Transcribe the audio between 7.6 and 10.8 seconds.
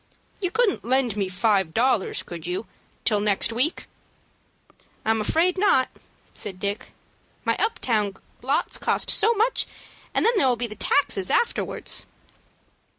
town lots cost so much, and then there'll be the